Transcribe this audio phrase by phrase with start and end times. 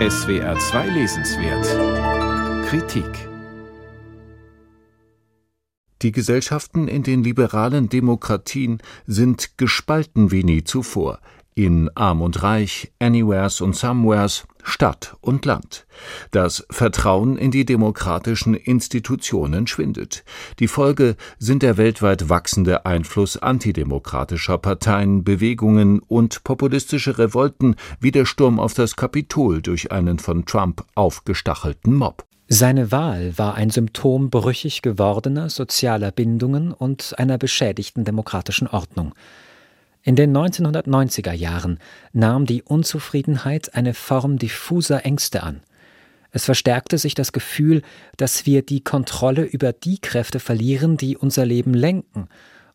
[0.00, 2.66] SWR 2 Lesenswert.
[2.66, 3.28] Kritik.
[6.02, 11.20] Die Gesellschaften in den liberalen Demokratien sind gespalten wie nie zuvor.
[11.54, 15.86] In Arm und Reich, Anywheres und Somewheres, Stadt und Land.
[16.30, 20.24] Das Vertrauen in die demokratischen Institutionen schwindet.
[20.58, 28.24] Die Folge sind der weltweit wachsende Einfluss antidemokratischer Parteien, Bewegungen und populistische Revolten wie der
[28.24, 32.24] Sturm auf das Kapitol durch einen von Trump aufgestachelten Mob.
[32.48, 39.14] Seine Wahl war ein Symptom brüchig gewordener sozialer Bindungen und einer beschädigten demokratischen Ordnung.
[40.06, 41.78] In den 1990er Jahren
[42.12, 45.62] nahm die Unzufriedenheit eine Form diffuser Ängste an.
[46.30, 47.80] Es verstärkte sich das Gefühl,
[48.18, 52.28] dass wir die Kontrolle über die Kräfte verlieren, die unser Leben lenken,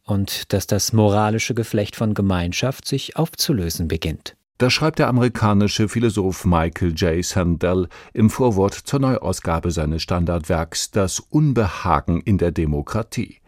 [0.04, 4.36] und dass das moralische Geflecht von Gemeinschaft sich aufzulösen beginnt.
[4.58, 7.24] Das schreibt der amerikanische Philosoph Michael J.
[7.24, 13.39] Sandel im Vorwort zur Neuausgabe seines Standardwerks Das Unbehagen in der Demokratie.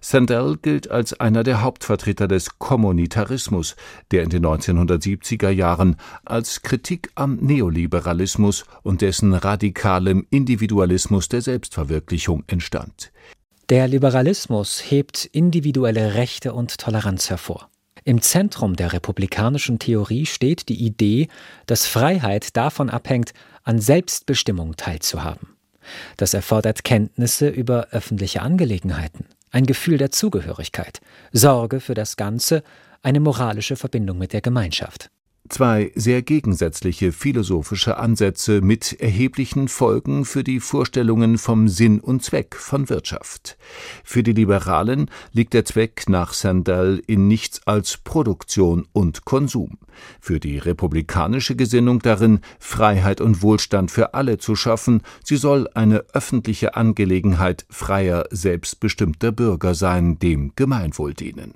[0.00, 3.76] Sandel gilt als einer der Hauptvertreter des Kommunitarismus,
[4.10, 12.44] der in den 1970er Jahren als Kritik am Neoliberalismus und dessen radikalem Individualismus der Selbstverwirklichung
[12.46, 13.12] entstand.
[13.68, 17.68] Der Liberalismus hebt individuelle Rechte und Toleranz hervor.
[18.04, 21.26] Im Zentrum der republikanischen Theorie steht die Idee,
[21.66, 23.32] dass Freiheit davon abhängt,
[23.64, 25.48] an Selbstbestimmung teilzuhaben.
[26.16, 29.24] Das erfordert Kenntnisse über öffentliche Angelegenheiten,
[29.56, 31.00] ein Gefühl der Zugehörigkeit,
[31.32, 32.62] Sorge für das Ganze,
[33.02, 35.10] eine moralische Verbindung mit der Gemeinschaft.
[35.48, 42.56] Zwei sehr gegensätzliche philosophische Ansätze mit erheblichen Folgen für die Vorstellungen vom Sinn und Zweck
[42.56, 43.56] von Wirtschaft.
[44.02, 49.78] Für die Liberalen liegt der Zweck nach Sandel in nichts als Produktion und Konsum.
[50.20, 56.04] Für die republikanische Gesinnung darin, Freiheit und Wohlstand für alle zu schaffen, sie soll eine
[56.12, 61.54] öffentliche Angelegenheit freier, selbstbestimmter Bürger sein, dem Gemeinwohl dienen.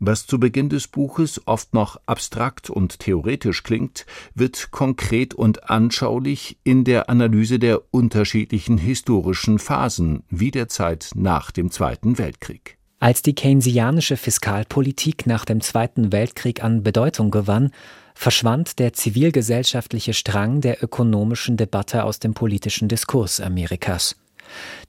[0.00, 6.58] Was zu Beginn des Buches oft noch abstrakt und theoretisch klingt, wird konkret und anschaulich
[6.64, 12.76] in der Analyse der unterschiedlichen historischen Phasen wie der Zeit nach dem Zweiten Weltkrieg.
[13.00, 17.70] Als die keynesianische Fiskalpolitik nach dem Zweiten Weltkrieg an Bedeutung gewann,
[18.14, 24.16] verschwand der zivilgesellschaftliche Strang der ökonomischen Debatte aus dem politischen Diskurs Amerikas.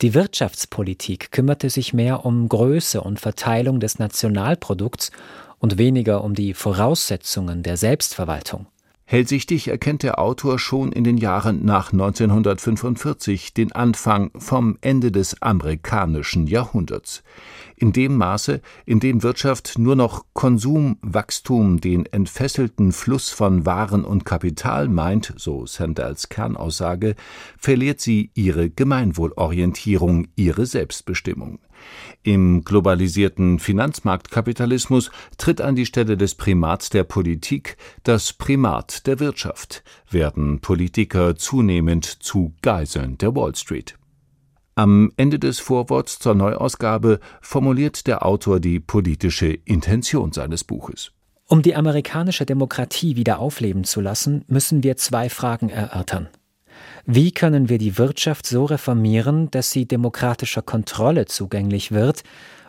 [0.02, 5.12] Die Wirtschaftspolitik kümmerte sich mehr um Größe und Verteilung des Nationalprodukts
[5.60, 8.68] und weniger um die Voraussetzungen der Selbstverwaltung.
[9.08, 15.44] Hellsichtig erkennt der Autor schon in den Jahren nach 1945 den Anfang vom Ende des
[15.44, 17.22] amerikanischen Jahrhunderts.
[17.76, 24.26] In dem Maße, in dem Wirtschaft nur noch Konsumwachstum den entfesselten Fluss von Waren und
[24.26, 27.14] Kapital meint, so Sandels Kernaussage,
[27.60, 31.60] verliert sie ihre Gemeinwohlorientierung, ihre Selbstbestimmung.
[32.24, 39.84] Im globalisierten Finanzmarktkapitalismus tritt an die Stelle des Primats der Politik das Primat der Wirtschaft,
[40.10, 43.96] werden Politiker zunehmend zu Geiseln der Wall Street.
[44.76, 51.12] Am Ende des Vorworts zur Neuausgabe formuliert der Autor die politische Intention seines Buches.
[51.48, 56.28] Um die amerikanische Demokratie wieder aufleben zu lassen, müssen wir zwei Fragen erörtern.
[57.06, 62.24] Wie können wir die Wirtschaft so reformieren, dass sie demokratischer Kontrolle zugänglich wird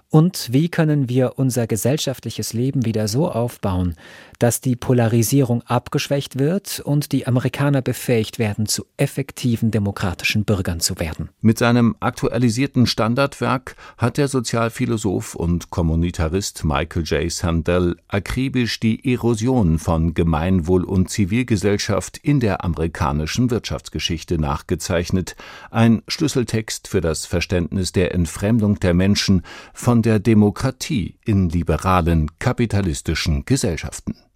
[0.08, 3.96] und wie können wir unser gesellschaftliches Leben wieder so aufbauen,
[4.38, 11.00] dass die Polarisierung abgeschwächt wird und die Amerikaner befähigt werden, zu effektiven demokratischen Bürgern zu
[11.00, 11.30] werden?
[11.40, 17.32] Mit seinem aktualisierten Standardwerk hat der Sozialphilosoph und Kommunitarist Michael J.
[17.32, 25.34] Sandel akribisch die Erosion von Gemeinwohl und Zivilgesellschaft in der amerikanischen Wirtschaftsgeschichte nachgezeichnet,
[25.70, 29.42] ein Schlüsseltext für das Verständnis der Entfremdung der Menschen
[29.74, 34.16] von der Demokratie in liberalen kapitalistischen Gesellschaften